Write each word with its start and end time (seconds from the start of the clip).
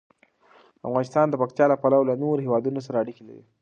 افغانستان 0.87 1.25
د 1.29 1.33
پکتیکا 1.41 1.65
له 1.71 1.77
پلوه 1.81 2.07
له 2.09 2.15
نورو 2.23 2.43
هېوادونو 2.45 2.79
سره 2.87 3.01
اړیکې 3.03 3.23
لري. 3.29 3.43